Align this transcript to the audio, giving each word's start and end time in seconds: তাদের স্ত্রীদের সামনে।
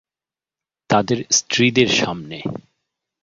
তাদের 0.89 1.17
স্ত্রীদের 1.31 1.87
সামনে। 1.87 2.37